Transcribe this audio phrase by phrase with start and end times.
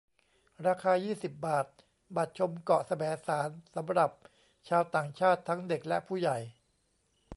[0.67, 1.67] ราคา ยี่สิบ บาท
[2.15, 4.11] บัตรชมเกาะแสมสารสำหรับ
[4.69, 6.37] ชาวต่างชาติทั้งเด็กและผู้ใหญ่